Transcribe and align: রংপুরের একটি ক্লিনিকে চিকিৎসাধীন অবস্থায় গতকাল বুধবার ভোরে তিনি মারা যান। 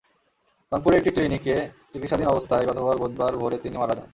রংপুরের 0.71 0.99
একটি 0.99 1.11
ক্লিনিকে 1.15 1.55
চিকিৎসাধীন 1.91 2.27
অবস্থায় 2.29 2.67
গতকাল 2.69 2.97
বুধবার 3.01 3.33
ভোরে 3.37 3.57
তিনি 3.63 3.75
মারা 3.77 3.93
যান। 3.97 4.07